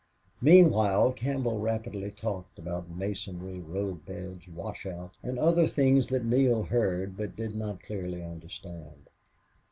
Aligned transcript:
Meanwhile 0.41 1.11
Campbell 1.11 1.59
rapidly 1.59 2.09
talked 2.09 2.57
about 2.57 2.89
masonry, 2.89 3.59
road 3.59 4.03
beds, 4.03 4.47
washouts, 4.47 5.19
and 5.21 5.37
other 5.37 5.67
things 5.67 6.07
that 6.07 6.25
Neale 6.25 6.63
heard 6.63 7.15
but 7.15 7.35
did 7.35 7.55
not 7.55 7.83
clearly 7.83 8.23
understand. 8.23 9.05